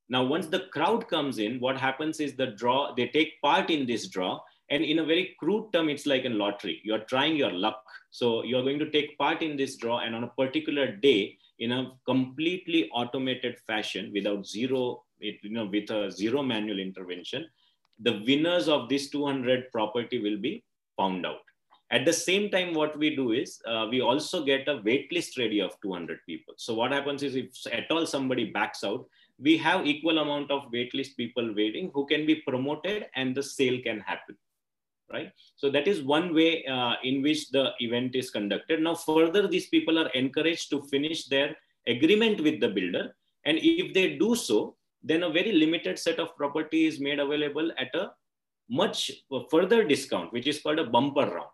Now, 0.10 0.24
once 0.26 0.46
the 0.46 0.68
crowd 0.72 1.08
comes 1.08 1.40
in, 1.40 1.60
what 1.60 1.80
happens 1.80 2.20
is 2.20 2.36
the 2.36 2.52
draw, 2.52 2.94
they 2.94 3.08
take 3.08 3.42
part 3.42 3.72
in 3.72 3.88
this 3.88 4.10
draw. 4.10 4.42
And 4.70 4.84
in 4.84 5.00
a 5.00 5.04
very 5.04 5.36
crude 5.40 5.74
term, 5.74 5.90
it's 5.90 6.06
like 6.06 6.26
a 6.26 6.30
lottery. 6.30 6.82
You're 6.84 7.06
trying 7.06 7.36
your 7.36 7.52
luck. 7.52 7.82
So 8.12 8.44
you're 8.44 8.62
going 8.62 8.78
to 8.78 8.92
take 8.92 9.18
part 9.18 9.42
in 9.42 9.58
this 9.58 9.76
draw. 9.76 10.02
And 10.02 10.14
on 10.14 10.24
a 10.24 10.28
particular 10.38 10.96
day, 10.96 11.36
in 11.58 11.72
a 11.72 11.94
completely 12.06 12.92
automated 12.92 13.58
fashion 13.66 14.12
without 14.14 14.46
zero 14.46 15.02
it, 15.20 15.38
you 15.42 15.52
know, 15.52 15.66
with 15.66 15.90
a 15.92 16.12
zero 16.12 16.42
manual 16.42 16.80
intervention, 16.80 17.46
the 18.00 18.22
winners 18.26 18.68
of 18.68 18.90
this 18.90 19.10
200 19.10 19.72
property 19.72 20.20
will 20.20 20.38
be 20.38 20.64
found 20.98 21.26
out. 21.26 21.42
At 21.92 22.06
the 22.06 22.14
same 22.14 22.52
time, 22.52 22.76
what 22.76 22.98
we 22.98 23.16
do 23.16 23.32
is 23.32 23.60
uh, 23.68 23.88
we 23.90 24.00
also 24.02 24.46
get 24.46 24.68
a 24.68 24.82
wait 24.86 25.12
list 25.12 25.38
ready 25.40 25.60
of 25.60 25.72
200 25.82 26.20
people. 26.28 26.54
So 26.58 26.76
what 26.76 26.92
happens 26.92 27.24
is 27.24 27.36
if 27.36 27.50
at 27.72 27.90
all 27.90 28.06
somebody 28.06 28.52
backs 28.52 28.84
out, 28.84 29.06
we 29.42 29.58
have 29.58 29.88
equal 29.88 30.20
amount 30.20 30.52
of 30.52 30.72
wait 30.72 30.94
list 30.94 31.16
people 31.18 31.54
waiting 31.56 31.92
who 31.94 32.06
can 32.06 32.26
be 32.26 32.36
promoted 32.36 33.06
and 33.16 33.36
the 33.36 33.44
sale 33.44 33.80
can 33.84 34.00
happen 34.02 34.36
right 35.12 35.32
so 35.56 35.70
that 35.70 35.88
is 35.88 36.02
one 36.04 36.34
way 36.34 36.66
uh, 36.66 36.94
in 37.04 37.22
which 37.22 37.50
the 37.50 37.72
event 37.80 38.16
is 38.16 38.30
conducted 38.30 38.82
now 38.82 38.96
further 38.96 39.48
these 39.48 39.68
people 39.68 39.98
are 39.98 40.10
encouraged 40.10 40.70
to 40.70 40.82
finish 40.84 41.26
their 41.26 41.56
agreement 41.88 42.42
with 42.42 42.60
the 42.60 42.68
builder 42.68 43.16
and 43.46 43.58
if 43.62 43.94
they 43.94 44.18
do 44.18 44.36
so 44.36 44.76
then 45.04 45.24
a 45.24 45.30
very 45.30 45.52
limited 45.52 45.98
set 45.98 46.20
of 46.20 46.36
property 46.36 46.86
is 46.86 47.00
made 47.00 47.20
available 47.20 47.72
at 47.78 47.94
a 47.96 48.12
much 48.70 49.12
further 49.50 49.84
discount, 49.84 50.32
which 50.32 50.48
is 50.48 50.62
called 50.62 50.80
a 50.80 50.86
bumper 50.86 51.26
round. 51.26 51.50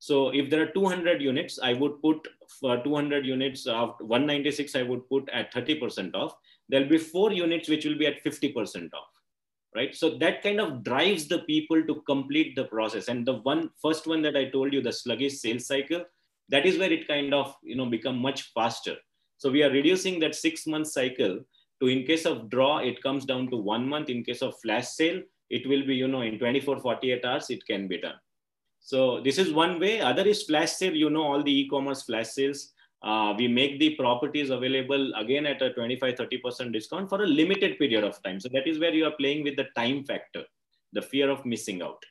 So 0.00 0.28
if 0.30 0.48
there 0.48 0.62
are 0.62 0.72
200 0.72 1.20
units, 1.20 1.58
I 1.62 1.72
would 1.72 2.00
put 2.00 2.26
for 2.60 2.82
200 2.82 3.26
units 3.26 3.66
of 3.66 3.96
196, 3.98 4.76
I 4.76 4.82
would 4.82 5.08
put 5.08 5.28
at 5.30 5.52
30% 5.52 6.14
off. 6.14 6.34
There'll 6.68 6.88
be 6.88 6.98
four 6.98 7.32
units 7.32 7.68
which 7.68 7.84
will 7.84 7.98
be 7.98 8.06
at 8.06 8.22
50% 8.22 8.92
off, 8.94 9.08
right? 9.74 9.94
So 9.94 10.16
that 10.18 10.42
kind 10.42 10.60
of 10.60 10.84
drives 10.84 11.26
the 11.26 11.40
people 11.40 11.82
to 11.82 12.02
complete 12.06 12.54
the 12.54 12.64
process. 12.64 13.08
And 13.08 13.26
the 13.26 13.34
one 13.34 13.70
first 13.82 14.06
one 14.06 14.22
that 14.22 14.36
I 14.36 14.50
told 14.50 14.72
you, 14.72 14.82
the 14.82 14.92
sluggish 14.92 15.40
sales 15.40 15.66
cycle, 15.66 16.04
that 16.48 16.64
is 16.64 16.78
where 16.78 16.92
it 16.92 17.08
kind 17.08 17.34
of 17.34 17.54
you 17.62 17.76
know 17.76 17.86
become 17.86 18.18
much 18.18 18.52
faster. 18.54 18.96
So 19.38 19.50
we 19.50 19.62
are 19.62 19.70
reducing 19.70 20.20
that 20.20 20.34
six 20.34 20.66
month 20.66 20.88
cycle 20.88 21.40
to 21.80 21.86
in 21.88 22.04
case 22.04 22.26
of 22.26 22.50
draw, 22.50 22.78
it 22.78 23.02
comes 23.02 23.24
down 23.24 23.50
to 23.50 23.56
one 23.56 23.88
month. 23.88 24.08
In 24.08 24.24
case 24.24 24.42
of 24.42 24.58
flash 24.60 24.88
sale, 24.88 25.22
it 25.50 25.66
will 25.68 25.86
be, 25.86 25.94
you 25.94 26.08
know, 26.08 26.22
in 26.22 26.38
24, 26.38 26.80
48 26.80 27.24
hours, 27.24 27.50
it 27.50 27.64
can 27.66 27.88
be 27.88 27.98
done. 27.98 28.14
So 28.80 29.20
this 29.20 29.38
is 29.38 29.52
one 29.52 29.78
way. 29.80 30.00
Other 30.00 30.26
is 30.26 30.44
flash 30.44 30.72
sale. 30.72 30.94
You 30.94 31.10
know, 31.10 31.22
all 31.22 31.42
the 31.42 31.60
e-commerce 31.60 32.02
flash 32.02 32.28
sales. 32.28 32.72
Uh, 33.02 33.32
we 33.38 33.46
make 33.46 33.78
the 33.78 33.94
properties 33.94 34.50
available 34.50 35.14
again 35.14 35.46
at 35.46 35.62
a 35.62 35.72
25, 35.72 36.14
30% 36.14 36.72
discount 36.72 37.08
for 37.08 37.22
a 37.22 37.26
limited 37.26 37.78
period 37.78 38.02
of 38.02 38.20
time. 38.24 38.40
So 38.40 38.48
that 38.52 38.66
is 38.66 38.80
where 38.80 38.92
you 38.92 39.04
are 39.04 39.12
playing 39.12 39.44
with 39.44 39.56
the 39.56 39.66
time 39.76 40.04
factor, 40.04 40.42
the 40.92 41.02
fear 41.02 41.30
of 41.30 41.46
missing 41.46 41.80
out. 41.80 42.04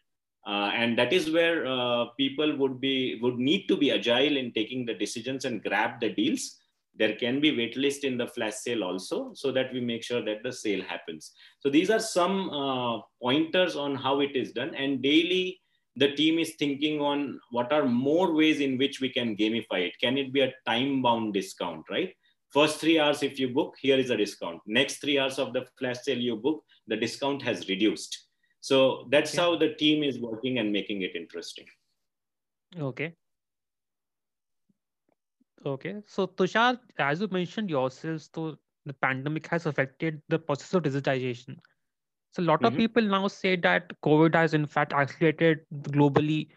Uh, 0.48 0.72
and 0.74 0.98
that 0.98 1.12
is 1.12 1.30
where 1.30 1.68
uh, 1.68 2.06
people 2.18 2.56
would 2.56 2.80
be 2.80 3.20
would 3.22 3.38
need 3.38 3.68
to 3.68 3.76
be 3.76 3.92
agile 3.92 4.38
in 4.38 4.54
taking 4.54 4.86
the 4.86 4.94
decisions 4.94 5.44
and 5.44 5.62
grab 5.62 6.00
the 6.00 6.08
deals 6.08 6.58
there 6.98 7.16
can 7.16 7.40
be 7.40 7.52
waitlist 7.52 8.04
in 8.04 8.18
the 8.18 8.28
flash 8.28 8.56
sale 8.56 8.84
also 8.84 9.32
so 9.34 9.52
that 9.52 9.72
we 9.74 9.80
make 9.80 10.04
sure 10.04 10.24
that 10.24 10.44
the 10.44 10.52
sale 10.52 10.84
happens. 10.84 11.32
So 11.60 11.70
these 11.70 11.90
are 11.90 12.00
some 12.00 12.50
uh, 12.50 13.00
pointers 13.22 13.76
on 13.76 13.96
how 13.96 14.20
it 14.22 14.36
is 14.36 14.52
done 14.52 14.74
and 14.76 15.02
daily 15.02 15.60
the 15.96 16.14
team 16.14 16.38
is 16.38 16.54
thinking 16.60 17.02
on 17.02 17.40
what 17.50 17.74
are 17.74 17.86
more 17.86 18.34
ways 18.34 18.60
in 18.60 18.78
which 18.78 19.02
we 19.02 19.10
can 19.10 19.36
gamify 19.36 19.80
it. 19.88 19.94
Can 20.00 20.16
it 20.18 20.32
be 20.32 20.42
a 20.42 20.54
time 20.66 21.02
bound 21.02 21.34
discount, 21.34 21.86
right? 21.90 22.14
First 22.52 22.80
three 22.80 23.00
hours, 23.00 23.24
if 23.24 23.40
you 23.40 23.50
book, 23.50 23.74
here 23.82 23.98
is 23.98 24.12
a 24.12 24.18
discount. 24.18 24.62
Next 24.68 25.02
three 25.02 25.18
hours 25.18 25.40
of 25.40 25.54
the 25.54 25.66
flash 25.78 25.98
sale 26.04 26.20
you 26.20 26.36
book, 26.36 26.64
the 26.88 26.96
discount 26.96 27.42
has 27.42 27.68
reduced. 27.68 28.28
So 28.62 29.08
that's 29.10 29.34
okay. 29.34 29.42
how 29.42 29.58
the 29.58 29.74
team 29.74 30.04
is 30.04 30.20
working 30.20 30.60
and 30.60 30.72
making 30.72 31.02
it 31.02 31.16
interesting. 31.16 31.66
Okay. 32.80 33.14
Okay. 35.66 35.96
So 36.06 36.28
Tushar, 36.28 36.80
as 36.98 37.22
you 37.22 37.28
mentioned 37.32 37.70
yourself, 37.70 38.30
so 38.34 38.58
the 38.86 38.94
pandemic 38.94 39.48
has 39.48 39.66
affected 39.66 40.22
the 40.30 40.40
process 40.40 40.74
of 40.74 40.84
digitization. 40.84 41.58
So 42.32 42.44
a 42.44 42.46
lot 42.46 42.62
mm-hmm. 42.62 42.68
of 42.68 42.78
people 42.78 43.04
now 43.04 43.28
say 43.28 43.56
that 43.58 43.92
COVID 44.02 44.36
has 44.36 44.54
in 44.54 44.66
fact 44.66 44.94
accelerated 44.94 45.62
globally 45.82 46.48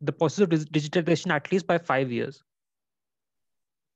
the 0.00 0.12
process 0.12 0.40
of 0.40 0.50
digitization 0.50 1.30
at 1.30 1.50
least 1.52 1.66
by 1.66 1.78
five 1.78 2.10
years. 2.10 2.42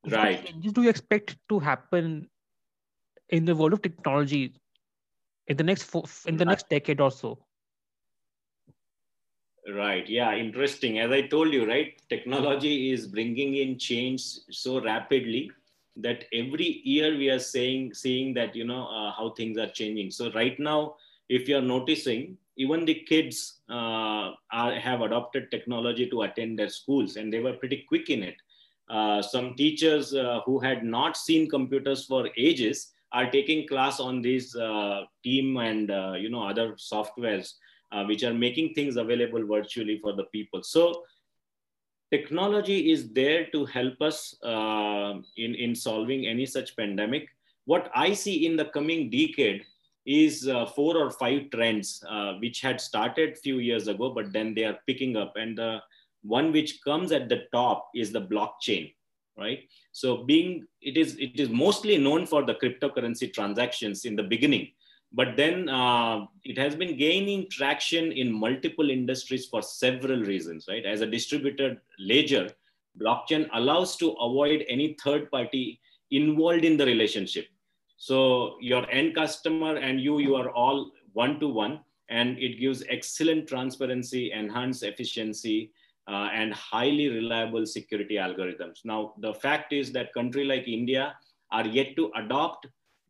Right. 0.09 0.37
What 0.37 0.47
changes 0.47 0.73
do 0.73 0.83
you 0.83 0.89
expect 0.89 1.37
to 1.49 1.59
happen 1.59 2.29
in 3.31 3.45
the 3.45 3.57
world 3.57 3.73
of 3.73 3.83
technology 3.83 4.55
in 5.49 5.57
the 5.57 5.65
next 5.65 5.83
four, 5.83 6.05
in 6.27 6.37
the 6.37 6.45
next 6.45 6.69
decade 6.69 7.01
or 7.01 7.11
so? 7.11 7.39
Right. 9.75 10.09
Yeah. 10.09 10.35
Interesting. 10.37 11.01
As 11.01 11.11
I 11.11 11.23
told 11.23 11.53
you, 11.53 11.67
right, 11.67 12.01
technology 12.09 12.93
is 12.93 13.07
bringing 13.09 13.57
in 13.57 13.79
change 13.79 14.23
so 14.51 14.81
rapidly 14.81 15.51
that 15.97 16.27
every 16.33 16.83
year 16.85 17.17
we 17.17 17.31
are 17.31 17.41
saying, 17.41 17.95
seeing 17.95 18.33
that, 18.35 18.55
you 18.55 18.65
know, 18.65 18.87
uh, 18.87 19.11
how 19.11 19.31
things 19.37 19.59
are 19.59 19.69
changing. 19.69 20.13
So 20.13 20.31
right 20.33 20.57
now, 20.61 20.95
if 21.29 21.49
you're 21.49 21.63
noticing, 21.63 22.37
even 22.57 22.85
the 22.85 22.95
kids 22.95 23.59
uh, 23.69 24.33
are, 24.53 24.75
have 24.79 25.01
adopted 25.01 25.51
technology 25.51 26.09
to 26.11 26.23
attend 26.23 26.59
their 26.59 26.69
schools 26.69 27.17
and 27.17 27.33
they 27.33 27.41
were 27.41 27.55
pretty 27.55 27.85
quick 27.89 28.09
in 28.09 28.23
it. 28.23 28.37
Uh, 28.89 29.21
some 29.21 29.55
teachers 29.57 30.15
uh, 30.15 30.41
who 30.47 30.61
had 30.61 30.85
not 30.85 31.17
seen 31.17 31.51
computers 31.51 32.07
for 32.07 32.29
ages 32.37 32.93
are 33.11 33.29
taking 33.33 33.67
class 33.67 33.99
on 33.99 34.23
these 34.23 34.55
uh, 34.55 35.03
team 35.25 35.57
and, 35.57 35.91
uh, 35.91 36.13
you 36.17 36.31
know, 36.31 36.47
other 36.47 36.75
softwares 36.75 37.55
uh, 37.93 38.05
which 38.05 38.23
are 38.25 38.35
making 38.35 38.75
things 38.75 38.97
available 38.97 39.47
virtually 39.47 39.99
for 39.99 40.13
the 40.13 40.25
people. 40.25 40.63
So 40.63 41.05
technology 42.11 42.93
is 42.93 43.13
there 43.13 43.47
to 43.53 43.65
help 43.67 44.01
us 44.01 44.37
uh, 44.43 45.15
in, 45.37 45.55
in 45.55 45.75
solving 45.75 46.27
any 46.27 46.47
such 46.47 46.77
pandemic. 46.77 47.29
What 47.65 47.91
I 47.95 48.13
see 48.13 48.47
in 48.47 48.57
the 48.57 48.67
coming 48.67 49.11
decade 49.11 49.65
is 50.07 50.47
uh, 50.47 50.67
four 50.67 50.97
or 50.97 51.11
five 51.11 51.51
trends 51.51 52.03
uh, 52.09 52.35
which 52.35 52.61
had 52.61 52.81
started 52.81 53.37
few 53.37 53.59
years 53.59 53.89
ago, 53.89 54.11
but 54.11 54.33
then 54.33 54.55
they 54.55 54.65
are 54.65 54.79
picking 54.87 55.17
up. 55.17 55.35
And 55.37 55.59
the 55.59 55.81
one 56.23 56.53
which 56.53 56.81
comes 56.83 57.11
at 57.11 57.29
the 57.29 57.43
top 57.53 57.91
is 57.95 58.13
the 58.13 58.21
blockchain, 58.21 58.95
right? 59.37 59.69
So 59.91 60.25
being, 60.25 60.65
it 60.81 60.97
is, 60.97 61.17
it 61.17 61.41
is 61.41 61.49
mostly 61.49 61.99
known 61.99 62.25
for 62.25 62.45
the 62.45 62.55
cryptocurrency 62.55 63.33
transactions 63.33 64.05
in 64.05 64.15
the 64.15 64.23
beginning, 64.23 64.69
but 65.17 65.35
then 65.35 65.69
uh, 65.71 66.27
it 66.45 66.59
has 66.59 66.77
been 66.77 66.95
gaining 66.99 67.49
traction 67.51 68.13
in 68.13 68.31
multiple 68.31 68.91
industries 68.91 69.47
for 69.47 69.63
several 69.63 70.21
reasons, 70.23 70.67
right? 70.69 70.85
As 70.85 71.01
a 71.01 71.07
distributed 71.07 71.81
ledger, 71.99 72.51
blockchain 73.01 73.49
allows 73.55 73.97
to 73.97 74.11
avoid 74.27 74.67
any 74.69 74.95
third 75.03 75.31
party 75.31 75.81
involved 76.11 76.67
in 76.67 76.77
the 76.77 76.85
relationship. 76.85 77.47
So 77.97 78.59
your 78.61 78.89
end 78.91 79.15
customer 79.15 79.77
and 79.77 80.03
you, 80.03 80.19
you 80.19 80.37
are 80.37 80.51
all 80.51 80.93
one 81.15 81.41
to 81.41 81.49
one, 81.49 81.81
and 82.11 82.39
it 82.39 82.61
gives 82.61 82.85
excellent 82.91 83.49
transparency, 83.49 84.33
enhanced 84.33 84.83
efficiency, 84.83 85.73
uh, 86.09 86.29
and 86.33 86.53
highly 86.53 87.09
reliable 87.09 87.65
security 87.65 88.17
algorithms. 88.17 88.85
Now, 88.85 89.15
the 89.19 89.33
fact 89.33 89.73
is 89.73 89.93
that 89.93 90.13
country 90.13 90.45
like 90.45 90.69
India 90.69 91.17
are 91.51 91.67
yet 91.67 91.97
to 91.97 92.13
adopt 92.17 92.67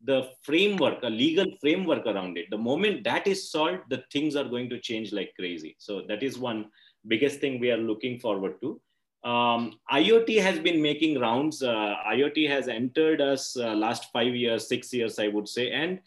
the 0.07 0.31
framework, 0.43 1.03
a 1.03 1.11
legal 1.11 1.47
framework 1.61 2.07
around 2.07 2.39
it. 2.39 2.47
The 2.51 2.59
moment 2.59 3.05
that 3.05 3.27
is 3.27 3.51
solved, 3.51 3.83
the 3.91 4.03
things 4.13 4.37
are 4.37 4.45
going 4.45 4.71
to 4.71 4.81
change 4.81 5.13
like 5.13 5.33
crazy. 5.39 5.77
So 5.79 6.03
that 6.09 6.23
is 6.23 6.39
one 6.39 6.67
biggest 7.07 7.41
thing 7.41 7.61
we 7.61 7.71
are 7.71 7.77
looking 7.77 8.19
forward 8.19 8.61
to. 8.63 8.81
Um, 9.29 9.79
IoT 9.91 10.41
has 10.41 10.59
been 10.59 10.81
making 10.81 11.19
rounds. 11.19 11.63
Uh, 11.63 11.95
IoT 12.09 12.49
has 12.49 12.69
entered 12.69 13.21
us 13.21 13.57
uh, 13.57 13.75
last 13.75 14.13
five 14.13 14.35
years, 14.35 14.69
six 14.69 14.93
years, 14.93 15.19
I 15.19 15.29
would 15.29 15.49
say, 15.49 15.73
and 15.73 15.99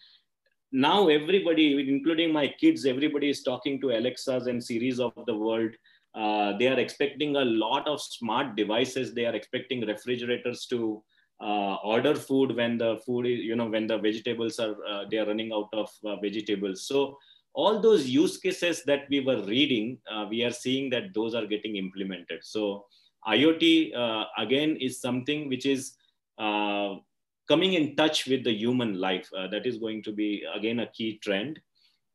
now 0.71 1.07
everybody, 1.07 1.89
including 1.89 2.31
my 2.31 2.47
kids, 2.47 2.85
everybody 2.85 3.29
is 3.29 3.41
talking 3.43 3.81
to 3.81 3.89
Alexas 3.89 4.45
and 4.45 4.63
Siris 4.63 4.99
of 4.99 5.13
the 5.25 5.35
world. 5.35 5.71
Uh, 6.13 6.57
they 6.57 6.67
are 6.67 6.79
expecting 6.79 7.35
a 7.35 7.45
lot 7.45 7.87
of 7.87 7.99
smart 8.01 8.55
devices. 8.55 9.13
They 9.13 9.25
are 9.25 9.35
expecting 9.35 9.85
refrigerators 9.85 10.67
to 10.67 11.03
uh, 11.41 11.75
order 11.84 12.15
food 12.15 12.55
when 12.55 12.77
the 12.77 12.98
food 13.05 13.25
is, 13.25 13.39
you 13.39 13.55
know, 13.55 13.67
when 13.67 13.88
the 13.88 13.98
vegetables 13.98 14.60
are, 14.60 14.75
uh, 14.88 15.05
they 15.10 15.17
are 15.17 15.25
running 15.25 15.51
out 15.53 15.69
of 15.74 15.89
uh, 16.05 16.15
vegetables. 16.17 16.86
So 16.86 17.17
all 17.53 17.79
those 17.79 18.08
use 18.08 18.38
cases 18.38 18.84
that 18.84 19.08
we 19.10 19.22
were 19.22 19.41
reading, 19.43 20.00
uh, 20.12 20.25
we 20.29 20.43
are 20.43 20.51
seeing 20.51 20.89
that 20.91 21.13
those 21.13 21.34
are 21.36 21.46
getting 21.46 21.77
implemented. 21.77 22.39
So 22.43 22.86
IoT, 23.27 23.96
uh, 23.96 24.25
again, 24.38 24.77
is 24.77 25.01
something 25.01 25.50
which 25.50 25.65
is 25.65 25.93
coming 26.38 27.74
in 27.74 27.96
touch 27.96 28.27
with 28.27 28.43
the 28.43 28.53
human 28.53 29.00
life. 29.00 29.29
that 29.51 29.65
is 29.65 29.77
going 29.77 30.03
to 30.03 30.12
be, 30.12 30.46
again, 30.55 30.79
a 30.81 30.88
key 30.88 31.19
trend. 31.24 31.60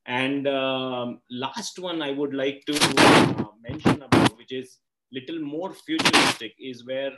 And 0.06 0.46
um, 0.46 1.20
last 1.30 1.78
one 1.78 2.02
I 2.02 2.12
would 2.12 2.34
like 2.34 2.64
to 2.66 2.74
uh, 2.98 3.46
mention 3.62 4.02
about, 4.02 4.36
which 4.36 4.52
is 4.52 4.78
little 5.12 5.40
more 5.40 5.72
futuristic, 5.72 6.54
is 6.58 6.84
where 6.86 7.12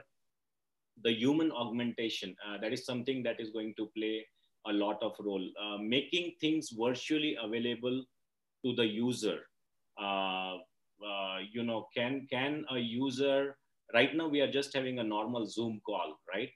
the 1.02 1.12
human 1.12 1.52
augmentation, 1.52 2.34
uh, 2.46 2.58
that 2.60 2.72
is 2.72 2.84
something 2.84 3.22
that 3.22 3.40
is 3.40 3.50
going 3.50 3.74
to 3.76 3.86
play 3.96 4.26
a 4.66 4.72
lot 4.72 5.02
of 5.02 5.12
role. 5.20 5.46
Uh, 5.60 5.78
making 5.78 6.32
things 6.40 6.70
virtually 6.70 7.36
available 7.42 8.04
to 8.64 8.74
the 8.74 8.86
user. 8.86 9.40
Uh, 10.00 10.56
uh, 11.06 11.38
you 11.52 11.62
know, 11.62 11.86
can, 11.94 12.26
can 12.30 12.64
a 12.70 12.78
user, 12.78 13.56
right 13.94 14.14
now 14.14 14.26
we 14.26 14.40
are 14.40 14.50
just 14.50 14.74
having 14.74 14.98
a 14.98 15.04
normal 15.04 15.46
Zoom 15.46 15.80
call, 15.86 16.18
right? 16.32 16.50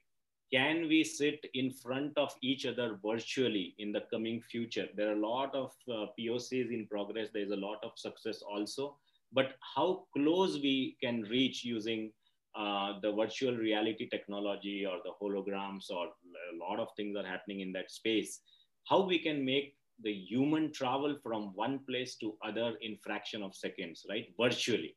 can 0.51 0.87
we 0.89 1.03
sit 1.03 1.45
in 1.53 1.71
front 1.71 2.17
of 2.17 2.35
each 2.41 2.65
other 2.65 2.99
virtually 3.03 3.73
in 3.79 3.91
the 3.91 4.03
coming 4.11 4.41
future? 4.41 4.87
There 4.95 5.09
are 5.09 5.15
a 5.15 5.27
lot 5.27 5.55
of 5.55 5.71
uh, 5.89 6.07
POCs 6.19 6.71
in 6.71 6.87
progress. 6.91 7.29
There's 7.33 7.51
a 7.51 7.55
lot 7.55 7.77
of 7.83 7.91
success 7.95 8.41
also. 8.41 8.97
But 9.31 9.53
how 9.75 10.03
close 10.13 10.55
we 10.55 10.97
can 11.01 11.21
reach 11.21 11.63
using 11.63 12.11
uh, 12.55 12.99
the 13.01 13.11
virtual 13.11 13.55
reality 13.55 14.09
technology 14.09 14.85
or 14.85 14.97
the 15.03 15.11
holograms 15.21 15.89
or 15.89 16.07
a 16.07 16.57
lot 16.57 16.79
of 16.79 16.89
things 16.97 17.15
are 17.15 17.25
happening 17.25 17.61
in 17.61 17.71
that 17.73 17.91
space. 17.91 18.41
How 18.89 19.01
we 19.05 19.19
can 19.19 19.45
make 19.45 19.75
the 20.03 20.11
human 20.11 20.71
travel 20.73 21.17
from 21.23 21.51
one 21.55 21.79
place 21.87 22.15
to 22.17 22.35
other 22.43 22.73
in 22.81 22.97
fraction 23.03 23.43
of 23.43 23.55
seconds, 23.55 24.05
right? 24.09 24.25
Virtually. 24.39 24.95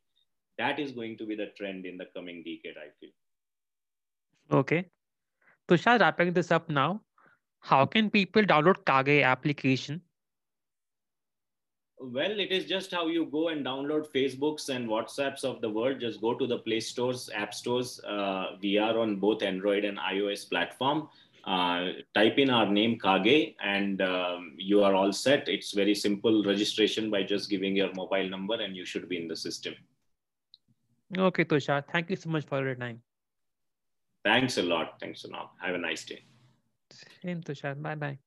That 0.58 0.78
is 0.78 0.92
going 0.92 1.18
to 1.18 1.26
be 1.26 1.34
the 1.34 1.48
trend 1.58 1.84
in 1.84 1.96
the 1.96 2.06
coming 2.16 2.38
decade, 2.38 2.76
I 2.78 2.88
feel. 3.00 3.10
Okay. 4.60 4.86
Tushar, 5.68 6.00
wrapping 6.00 6.32
this 6.32 6.50
up 6.52 6.68
now, 6.68 7.02
how 7.60 7.86
can 7.86 8.10
people 8.10 8.42
download 8.42 8.84
Kage 8.84 9.22
application? 9.22 10.00
Well, 12.12 12.38
it 12.38 12.52
is 12.52 12.66
just 12.66 12.92
how 12.92 13.06
you 13.06 13.24
go 13.24 13.48
and 13.48 13.64
download 13.64 14.06
Facebooks 14.12 14.68
and 14.68 14.88
WhatsApps 14.88 15.42
of 15.42 15.62
the 15.62 15.70
world. 15.70 16.00
Just 16.00 16.20
go 16.20 16.34
to 16.34 16.46
the 16.46 16.58
Play 16.58 16.80
Stores, 16.80 17.30
App 17.34 17.54
Stores. 17.54 17.98
Uh, 18.00 18.56
we 18.62 18.76
are 18.76 18.98
on 18.98 19.16
both 19.16 19.42
Android 19.42 19.84
and 19.84 19.98
iOS 19.98 20.48
platform. 20.48 21.08
Uh, 21.44 21.92
type 22.14 22.38
in 22.38 22.50
our 22.50 22.66
name 22.66 22.98
Kage 22.98 23.54
and 23.62 24.02
um, 24.02 24.54
you 24.58 24.82
are 24.82 24.94
all 24.94 25.12
set. 25.12 25.48
It's 25.48 25.72
very 25.72 25.94
simple 25.94 26.44
registration 26.44 27.10
by 27.10 27.22
just 27.22 27.48
giving 27.48 27.74
your 27.74 27.92
mobile 27.94 28.28
number 28.28 28.54
and 28.54 28.76
you 28.76 28.84
should 28.84 29.08
be 29.08 29.16
in 29.16 29.28
the 29.28 29.36
system. 29.36 29.74
Okay, 31.16 31.44
Tushar. 31.44 31.84
Thank 31.90 32.10
you 32.10 32.16
so 32.16 32.28
much 32.28 32.44
for 32.44 32.62
your 32.62 32.74
time. 32.74 33.00
Thanks 34.24 34.58
a 34.58 34.62
lot. 34.62 35.00
Thanks 35.00 35.24
a 35.24 35.28
lot. 35.28 35.52
Have 35.60 35.74
a 35.74 35.78
nice 35.78 36.04
day. 36.04 36.24
Same, 37.22 37.42
Tushar. 37.42 37.80
Bye 37.80 37.94
bye. 37.94 38.18